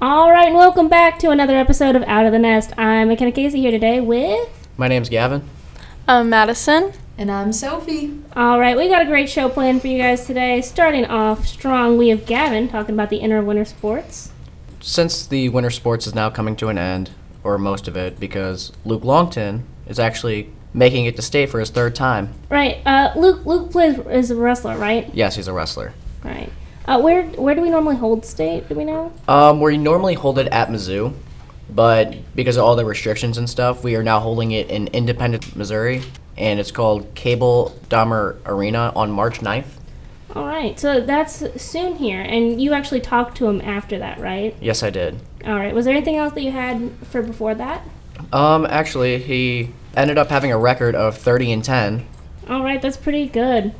[0.00, 2.72] All right, and welcome back to another episode of Out of the Nest.
[2.78, 4.68] I'm McKenna Casey here today with.
[4.76, 5.42] My name's Gavin.
[6.06, 6.92] I'm Madison.
[7.16, 8.16] And I'm Sophie.
[8.36, 10.60] All right, we got a great show planned for you guys today.
[10.60, 14.30] Starting off strong, we have Gavin talking about the inner winter sports.
[14.78, 17.10] Since the winter sports is now coming to an end,
[17.42, 21.70] or most of it, because Luke Longton is actually making it to state for his
[21.70, 22.34] third time.
[22.48, 23.44] Right, uh, Luke.
[23.44, 25.12] Luke plays is a wrestler, right?
[25.12, 25.92] Yes, he's a wrestler.
[26.22, 26.52] Right.
[26.88, 28.66] Uh, where where do we normally hold state?
[28.66, 29.12] Do we know?
[29.28, 31.12] Um, we normally hold it at Mizzou,
[31.68, 35.54] but because of all the restrictions and stuff, we are now holding it in Independence,
[35.54, 36.02] Missouri,
[36.38, 39.66] and it's called Cable Dahmer Arena on March 9th.
[40.34, 44.56] All right, so that's soon here, and you actually talked to him after that, right?
[44.58, 45.20] Yes, I did.
[45.44, 45.74] All right.
[45.74, 47.82] Was there anything else that you had for before that?
[48.32, 52.06] Um, actually, he ended up having a record of 30 and 10.
[52.48, 53.74] All right, that's pretty good.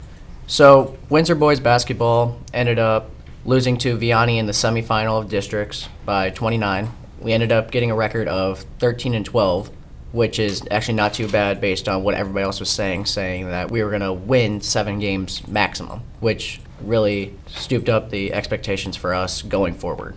[0.49, 3.11] So, Windsor boys basketball ended up
[3.45, 6.89] losing to Vianney in the semifinal of districts by 29.
[7.21, 9.71] We ended up getting a record of 13 and 12,
[10.13, 13.71] which is actually not too bad based on what everybody else was saying, saying that
[13.71, 19.13] we were going to win seven games maximum, which really stooped up the expectations for
[19.13, 20.17] us going forward.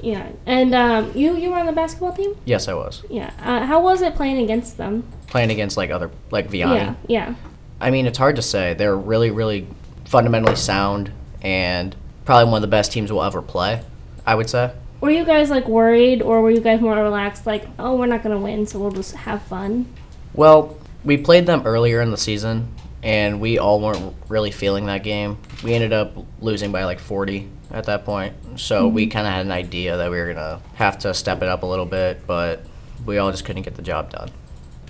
[0.00, 2.36] Yeah, and um, you you were on the basketball team.
[2.44, 3.32] Yes, I was Yeah.
[3.42, 5.04] Uh, how was it playing against them?
[5.26, 6.76] playing against like other like Vianney.
[6.76, 6.94] Yeah.
[7.08, 7.34] Yeah.
[7.80, 8.74] I mean, it's hard to say.
[8.74, 9.66] They're really, really
[10.04, 11.94] fundamentally sound and
[12.24, 13.82] probably one of the best teams we'll ever play.
[14.26, 14.72] I would say.
[15.00, 17.46] Were you guys like worried, or were you guys more relaxed?
[17.46, 19.86] Like, oh, we're not gonna win, so we'll just have fun.
[20.32, 22.68] Well, we played them earlier in the season,
[23.02, 25.36] and we all weren't really feeling that game.
[25.62, 29.10] We ended up losing by like 40 at that point, so we mm-hmm.
[29.10, 31.66] kind of had an idea that we were gonna have to step it up a
[31.66, 32.64] little bit, but
[33.04, 34.30] we all just couldn't get the job done.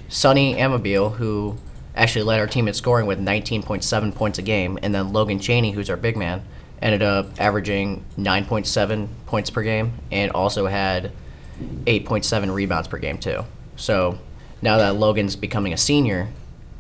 [0.08, 1.56] Sonny Amabile, who
[1.95, 5.73] actually led our team in scoring with 19.7 points a game, and then Logan Cheney,
[5.73, 6.42] who's our big man,
[6.83, 11.12] ended up averaging 9.7 points per game, and also had
[11.87, 13.45] 8.7 rebounds per game too.
[13.77, 14.19] So
[14.61, 16.28] now that Logan's becoming a senior,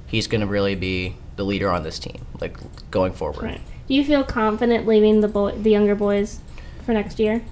[0.06, 2.56] he's going to really be the leader on this team, like
[2.90, 3.42] going forward.
[3.42, 3.60] Right.
[3.86, 6.40] Do you feel confident leaving the boy, the younger boys,
[6.84, 7.42] for next year?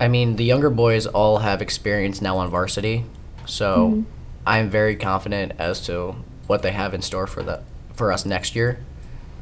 [0.00, 3.04] I mean, the younger boys all have experience now on varsity,
[3.46, 4.02] so mm-hmm.
[4.46, 6.16] I'm very confident as to
[6.48, 7.62] what they have in store for the
[7.94, 8.80] for us next year.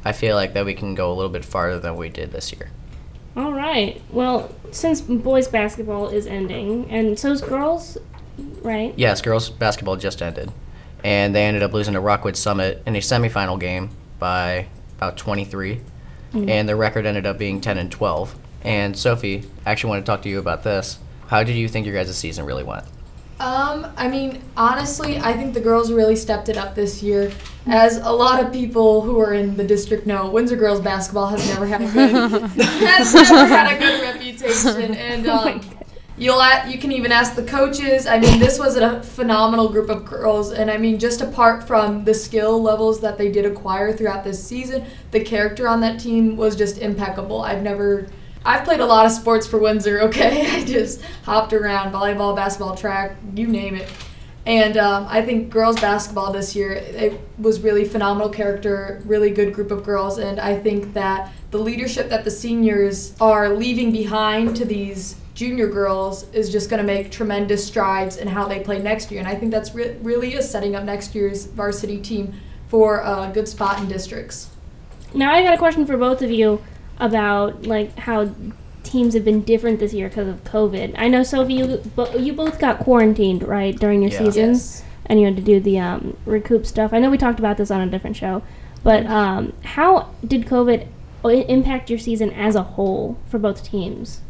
[0.05, 2.53] I feel like that we can go a little bit farther than we did this
[2.53, 2.69] year.
[3.35, 4.01] All right.
[4.09, 7.97] Well, since boys basketball is ending, and so's girls,
[8.61, 8.93] right?
[8.97, 10.51] Yes, girls basketball just ended,
[11.03, 13.89] and they ended up losing to Rockwood Summit in a semifinal game
[14.19, 16.49] by about 23, mm-hmm.
[16.49, 18.35] and their record ended up being 10 and 12.
[18.63, 20.97] And Sophie, I actually want to talk to you about this.
[21.27, 22.85] How did you think your guys' season really went?
[23.39, 27.31] Um, I mean, honestly, I think the girls really stepped it up this year.
[27.67, 31.47] As a lot of people who are in the district know, Windsor girls basketball has
[31.47, 35.61] never had a good has never had a good reputation, and um,
[36.17, 38.07] you'll at, you can even ask the coaches.
[38.07, 42.05] I mean, this was a phenomenal group of girls, and I mean, just apart from
[42.05, 46.37] the skill levels that they did acquire throughout this season, the character on that team
[46.37, 47.41] was just impeccable.
[47.41, 48.07] I've never.
[48.45, 50.49] I've played a lot of sports for Windsor, okay?
[50.49, 53.89] I just hopped around volleyball, basketball, track, you name it.
[54.45, 59.53] And um, I think girls basketball this year, it was really phenomenal character, really good
[59.53, 60.17] group of girls.
[60.17, 65.67] And I think that the leadership that the seniors are leaving behind to these junior
[65.67, 69.19] girls is just going to make tremendous strides in how they play next year.
[69.19, 72.33] And I think that's re- really is setting up next year's varsity team
[72.69, 74.49] for a good spot in districts.
[75.13, 76.63] Now I got a question for both of you
[76.99, 78.29] about like how
[78.83, 80.95] teams have been different this year because of COVID.
[80.97, 84.19] I know Sophie, you, bo- you both got quarantined right during your Yeah.
[84.19, 86.93] seasons, and you had to do the um, recoup stuff.
[86.93, 88.41] I know we talked about this on a different show,
[88.83, 90.87] but um, how did COVID
[91.25, 94.21] i- impact your season as a whole for both teams?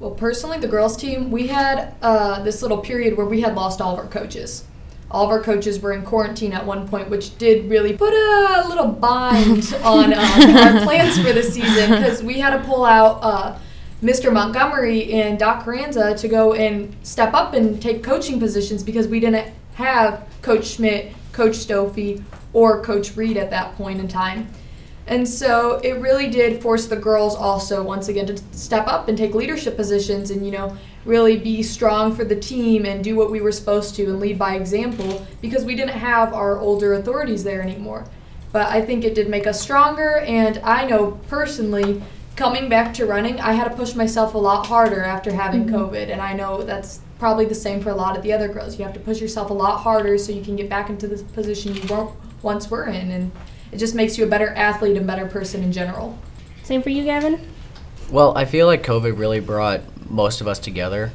[0.00, 3.80] Well, personally, the girls' team, we had uh, this little period where we had lost
[3.80, 4.64] all of our coaches.
[5.12, 8.64] All of our coaches were in quarantine at one point, which did really put a
[8.66, 13.18] little bind on um, our plans for the season because we had to pull out
[13.22, 13.58] uh,
[14.02, 14.32] Mr.
[14.32, 19.20] Montgomery and Doc Carranza to go and step up and take coaching positions because we
[19.20, 22.22] didn't have Coach Schmidt, Coach Stofey,
[22.52, 24.48] or Coach Reed at that point in time.
[25.12, 29.18] And so it really did force the girls also once again to step up and
[29.18, 30.74] take leadership positions and you know
[31.04, 34.38] really be strong for the team and do what we were supposed to and lead
[34.38, 38.06] by example because we didn't have our older authorities there anymore.
[38.52, 42.02] But I think it did make us stronger and I know personally
[42.34, 45.74] coming back to running I had to push myself a lot harder after having mm-hmm.
[45.74, 48.78] COVID and I know that's probably the same for a lot of the other girls.
[48.78, 51.22] You have to push yourself a lot harder so you can get back into the
[51.34, 53.30] position you weren't once were in and
[53.72, 56.18] it just makes you a better athlete and better person in general.
[56.62, 57.40] Same for you, Gavin.
[58.10, 61.12] Well, I feel like COVID really brought most of us together.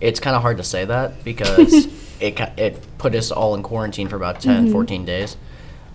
[0.00, 1.86] It's kind of hard to say that because
[2.20, 4.72] it it put us all in quarantine for about 10, mm-hmm.
[4.72, 5.36] 14 days.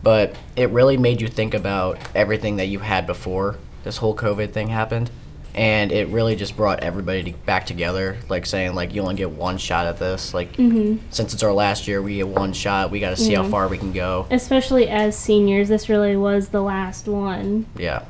[0.04, 4.52] But it really made you think about everything that you had before this whole COVID
[4.52, 5.10] thing happened.
[5.56, 9.32] And it really just brought everybody to back together, like saying like you only get
[9.32, 10.34] one shot at this.
[10.34, 12.92] Like since it's our last year, we get one shot.
[12.92, 14.28] We got to see how far we can go.
[14.30, 17.68] Especially as seniors, this really was the last one.
[17.78, 18.04] Yeah,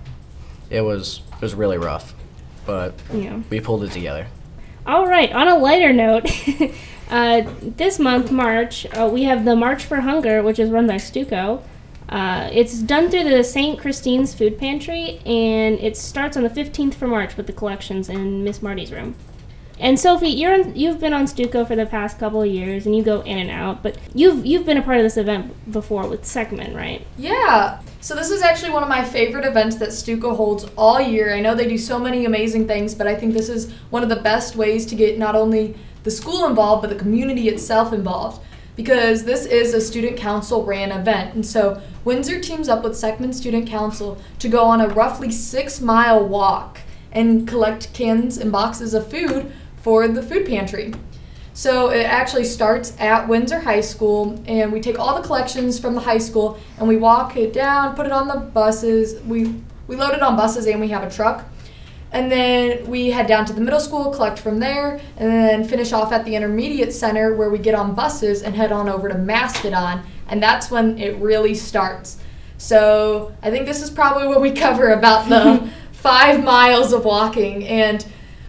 [0.72, 2.16] it was it was really rough,
[2.66, 3.40] but Yeah.
[3.52, 4.26] we pulled it together.
[4.88, 5.32] All right.
[5.32, 6.26] On a lighter note,
[7.12, 10.96] uh, this month, March, uh, we have the March for Hunger, which is run by
[10.96, 11.62] Stuco.
[12.10, 13.80] Uh, it's done through the St.
[13.80, 18.44] Christine's Food Pantry, and it starts on the 15th for March with the collections in
[18.44, 19.16] Miss Marty's room.
[19.78, 23.04] And Sophie, you're you've been on Stuco for the past couple of years, and you
[23.04, 23.84] go in and out.
[23.84, 27.06] But you've you've been a part of this event before with Seckman, right?
[27.18, 27.82] Yeah.
[28.00, 31.34] So this is actually one of my favorite events that Stuco holds all year.
[31.34, 34.10] I know they do so many amazing things, but I think this is one of
[34.10, 38.42] the best ways to get not only the school involved, but the community itself involved.
[38.76, 41.34] Because this is a student council ran event.
[41.34, 45.80] And so Windsor teams up with Seckman Student Council to go on a roughly six
[45.80, 46.80] mile walk
[47.12, 50.94] and collect cans and boxes of food for the food pantry.
[51.54, 55.96] So it actually starts at Windsor High School, and we take all the collections from
[55.96, 59.22] the high school and we walk it down, put it on the buses.
[59.24, 59.56] We
[59.88, 61.46] we load it on buses, and we have a truck.
[62.16, 65.92] And then we head down to the middle school, collect from there, and then finish
[65.92, 69.18] off at the intermediate center where we get on buses and head on over to
[69.18, 70.02] Mastodon.
[70.30, 72.18] And that's when it really starts.
[72.58, 77.68] So I think this is probably what we cover about the five miles of walking.
[77.68, 78.08] And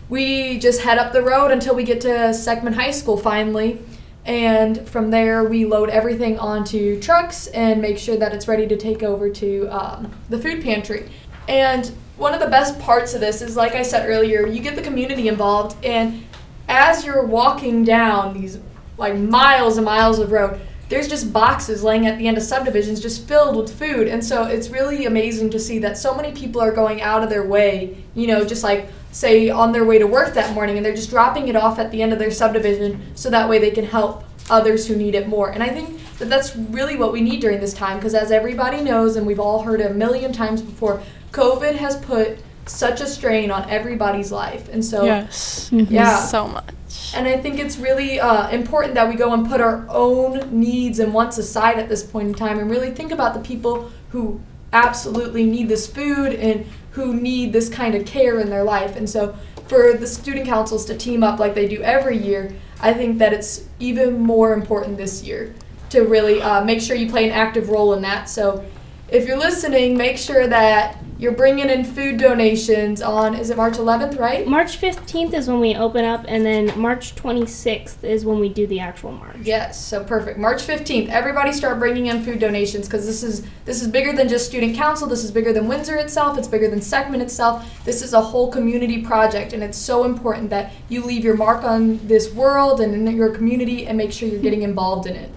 [0.09, 3.81] we just head up the road until we get to Seckman High School finally.
[4.25, 8.77] And from there, we load everything onto trucks and make sure that it's ready to
[8.77, 11.11] take over to um, the food pantry.
[11.49, 14.75] And one of the best parts of this is, like I said earlier, you get
[14.75, 15.83] the community involved.
[15.85, 16.25] And
[16.69, 18.59] as you're walking down these
[18.97, 23.01] like miles and miles of road, there's just boxes laying at the end of subdivisions
[23.01, 24.07] just filled with food.
[24.07, 27.29] And so it's really amazing to see that so many people are going out of
[27.29, 30.87] their way, you know, just like say on their way to work that morning and
[30.87, 33.71] they're just dropping it off at the end of their subdivision so that way they
[33.71, 35.51] can help others who need it more.
[35.51, 38.81] And I think that that's really what we need during this time because as everybody
[38.81, 41.03] knows and we've all heard a million times before,
[41.37, 44.71] COVID has put such a strain on everybody's life.
[44.73, 45.71] And so yes.
[45.71, 46.19] yeah.
[46.21, 46.73] So much.
[47.15, 50.99] And I think it's really uh, important that we go and put our own needs
[50.99, 54.41] and wants aside at this point in time and really think about the people who
[54.73, 58.97] absolutely need this food and who need this kind of care in their life.
[58.97, 59.37] And so
[59.69, 63.35] for the student councils to team up like they do every year, I think that
[63.35, 65.55] it's even more important this year
[65.91, 68.29] to really uh, make sure you play an active role in that.
[68.31, 68.65] So
[69.09, 73.75] if you're listening, make sure that you're bringing in food donations on, is it March
[73.75, 74.47] 11th, right?
[74.47, 78.67] March 15th is when we open up, and then March 26th is when we do
[78.67, 79.37] the actual march.
[79.43, 80.39] Yes, so perfect.
[80.39, 84.29] March 15th, everybody start bringing in food donations because this is this is bigger than
[84.29, 85.09] just student council.
[85.09, 86.39] This is bigger than Windsor itself.
[86.39, 87.85] It's bigger than Seckman itself.
[87.85, 91.65] This is a whole community project and it's so important that you leave your mark
[91.65, 95.31] on this world and in your community and make sure you're getting involved in it.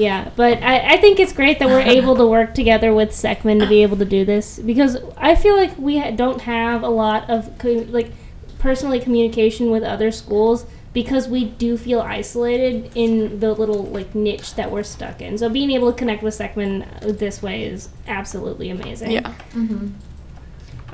[0.00, 3.60] Yeah, but I, I think it's great that we're able to work together with Seckman
[3.60, 6.88] to be able to do this because I feel like we ha- don't have a
[6.88, 8.10] lot of co- like
[8.58, 14.54] personally communication with other schools because we do feel isolated in the little like niche
[14.54, 15.38] that we're stuck in.
[15.38, 19.12] So being able to connect with Seckman this way is absolutely amazing.
[19.12, 19.32] Yeah.
[19.52, 19.92] Mhm.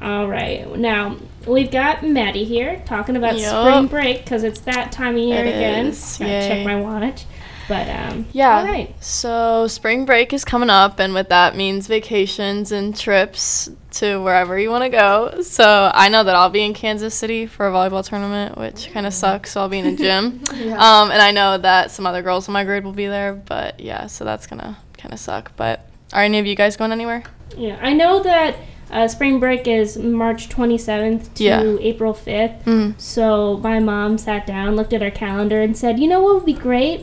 [0.02, 0.76] All right.
[0.76, 1.16] Now
[1.46, 3.66] we've got Maddie here talking about Yup.
[3.66, 5.86] spring break because it's that time of year It again.
[5.86, 6.48] is, Gotta yay.
[6.48, 7.24] check my watch.
[7.68, 8.58] But um, Yeah.
[8.60, 8.94] All right.
[9.02, 14.58] So spring break is coming up, and with that means vacations and trips to wherever
[14.58, 15.40] you want to go.
[15.42, 19.06] So I know that I'll be in Kansas City for a volleyball tournament, which kind
[19.06, 19.52] of sucks.
[19.52, 20.42] So I'll be in a gym.
[20.54, 20.76] Yeah.
[20.76, 23.80] Um, and I know that some other girls in my grade will be there, but
[23.80, 25.52] yeah, so that's gonna kind of suck.
[25.56, 27.24] But are any of you guys going anywhere?
[27.56, 28.56] Yeah, I know that
[28.90, 31.76] uh, spring break is March 27th to Yeah.
[31.80, 32.62] April 5th.
[32.64, 33.00] Mm.
[33.00, 36.44] So my mom sat down, looked at our calendar, and said, "You know what would
[36.46, 37.00] be great?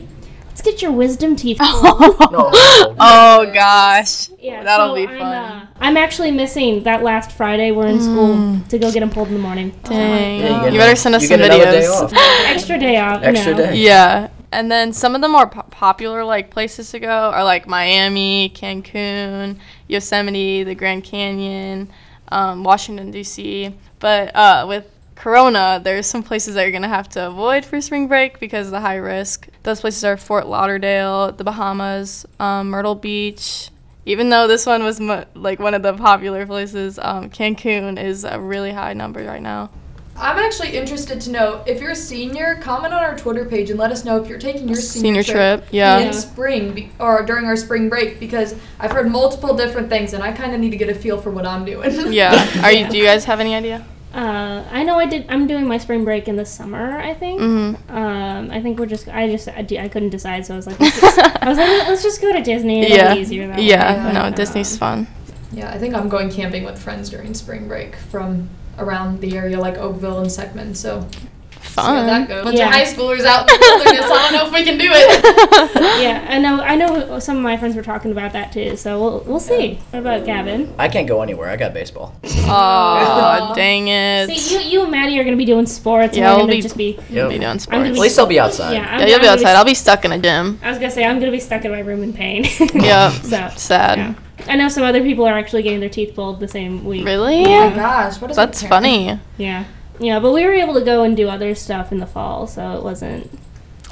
[0.54, 2.48] Let's get your wisdom teeth pulled." No.
[3.00, 5.34] oh gosh, yeah, that'll so be I'm, fun.
[5.34, 7.72] uh, I'm actually missing that last Friday.
[7.72, 9.72] We're in school to go get them pulled in the morning.
[9.72, 9.88] Mm.
[9.88, 10.40] Dang.
[10.40, 12.02] Yeah, you, get better send us you some get another day videos.
[12.04, 12.12] off.
[12.46, 13.24] Extra day off.
[13.24, 13.58] Extra no.
[13.58, 13.76] day.
[13.78, 14.28] Yeah.
[14.52, 18.52] And then some of the more po- popular like places to go are like Miami,
[18.54, 19.58] Cancun,
[19.88, 21.90] Yosemite, the Grand Canyon,
[22.28, 23.74] um, Washington D.C.
[23.98, 28.08] But uh, with Corona, there's some places that you're gonna have to avoid for spring
[28.08, 29.48] break because of the high risk.
[29.62, 33.70] Those places are Fort Lauderdale, the Bahamas, um, Myrtle Beach.
[34.06, 38.24] Even though this one was mo- like one of the popular places, um, Cancun is
[38.24, 39.70] a really high number right now.
[40.16, 43.78] I'm actually interested to know if you're a senior, comment on our Twitter page and
[43.78, 45.98] let us know if you're taking your Senior senior, trip, yeah.
[45.98, 50.22] in spring be- or during our spring break because I've heard multiple different things and
[50.22, 52.12] I kind of need to get a feel for what I'm doing.
[52.12, 52.62] Yeah.
[52.62, 52.88] Are you?
[52.90, 53.84] Do you guys have any idea?
[54.14, 55.26] Uh, I know I did.
[55.28, 56.98] I'm doing my spring break in the summer.
[57.00, 57.40] I think.
[57.40, 57.96] Mm-hmm.
[57.96, 59.08] Um, I think we're just.
[59.08, 59.48] I just.
[59.48, 62.02] I, d- I couldn't decide, so I was like, let's just, I was like, let's
[62.02, 62.82] just go to Disney.
[62.82, 63.14] It'll Yeah.
[63.14, 63.64] be easier that way.
[63.64, 64.04] Yeah.
[64.04, 65.06] But, No, um, Disney's fun.
[65.52, 69.58] Yeah, I think I'm going camping with friends during spring break from around the area
[69.58, 70.74] like Oakville and Seckman.
[70.76, 71.33] So see how
[71.74, 72.06] Fun.
[72.06, 72.44] that goes.
[72.44, 72.68] Bunch Yeah.
[72.68, 74.04] of high schoolers out in the wilderness.
[74.10, 75.74] I don't know if we can do it.
[76.02, 76.60] yeah, I know.
[76.60, 78.76] I know some of my friends were talking about that too.
[78.76, 79.74] So we'll we'll see.
[79.90, 80.72] What about Gavin?
[80.78, 81.48] I can't go anywhere.
[81.50, 82.14] I got baseball.
[82.46, 84.28] Oh, dang it.
[84.28, 86.16] See, you you and Maddie are gonna be doing sports.
[86.16, 86.92] Yeah, and we're we'll be- just be.
[86.92, 87.08] Yep.
[87.08, 87.88] Be doing gonna sports.
[87.88, 88.72] At least I'll be outside.
[88.74, 89.56] Yeah, I'm, Yeah, you'll I'm be gonna outside.
[89.56, 90.58] I'll be stuck in a gym.
[90.62, 92.44] I was gonna say I'm gonna be stuck in my room in pain.
[92.74, 93.12] Yep.
[93.24, 93.98] so Sad.
[93.98, 94.14] yeah.
[94.48, 97.04] I know some other people are actually getting their teeth pulled the same week.
[97.06, 97.44] Really?
[97.46, 99.18] Oh my gosh, what is That's funny.
[99.38, 99.64] Yeah.
[100.00, 102.76] Yeah, but we were able to go and do other stuff in the fall, so
[102.76, 103.30] it wasn't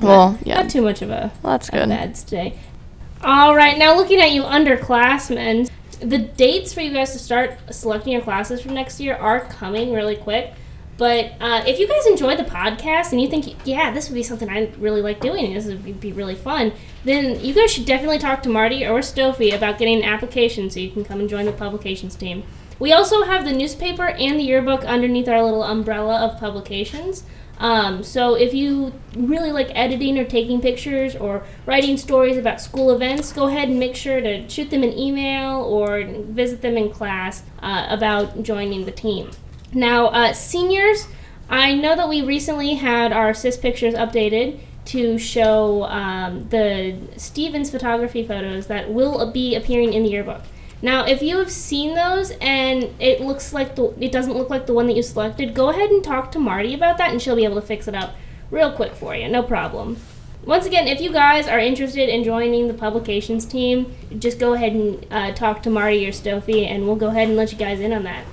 [0.00, 0.62] Well, yeah.
[0.62, 1.88] not too much of a, Well, that's a good.
[1.88, 2.54] bad stay.
[3.22, 8.12] All right, now looking at you underclassmen, the dates for you guys to start selecting
[8.12, 10.52] your classes for next year are coming really quick.
[10.98, 14.22] But uh, if you guys enjoy the podcast and you think, yeah, this would be
[14.22, 16.72] something I'd really like doing, this would be really fun,
[17.04, 20.80] then you guys should definitely talk to Marty or Stofi about getting an application so
[20.80, 22.42] you can come and join the publications team.
[22.82, 27.22] We also have the newspaper and the yearbook underneath our little umbrella of publications.
[27.58, 32.90] Um, so if you really like editing or taking pictures or writing stories about school
[32.90, 36.90] events, go ahead and make sure to shoot them an email or visit them in
[36.90, 39.30] class uh, about joining the team.
[39.72, 41.06] Now, uh, seniors,
[41.48, 47.70] I know that we recently had our SIS pictures updated to show um, the Stevens
[47.70, 50.42] photography photos that will be appearing in the yearbook.
[50.82, 54.66] Now, if you have seen those and it looks like the it doesn't look like
[54.66, 57.36] the one that you selected, go ahead and talk to Marty about that, and she'll
[57.36, 58.16] be able to fix it up
[58.50, 59.28] real quick for you.
[59.28, 59.98] No problem.
[60.44, 64.72] Once again, if you guys are interested in joining the publications team, just go ahead
[64.72, 67.78] and uh, talk to Marty or Stofi, and we'll go ahead and let you guys
[67.78, 68.24] in on that.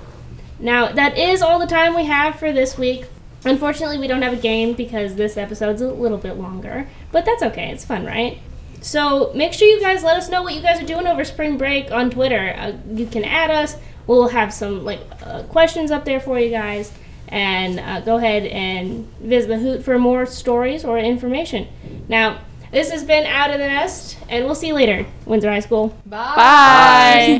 [0.58, 3.06] Now, that is all the time we have for this week.
[3.44, 7.44] Unfortunately, we don't have a game because this episode's a little bit longer, but that's
[7.44, 7.70] okay.
[7.70, 8.40] It's fun, right?
[8.80, 11.58] So make sure you guys let us know what you guys are doing over spring
[11.58, 12.54] break on Twitter.
[12.56, 13.76] Uh, you can add us.
[14.06, 16.90] We'll have some like uh, questions up there for you guys,
[17.28, 21.68] and uh, go ahead and visit the Hoot for more stories or information.
[22.08, 22.40] Now,
[22.72, 25.88] this has been Out of the Nest, and we'll see you later, Windsor High School.
[26.06, 26.34] Bye.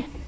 [0.03, 0.20] Bye.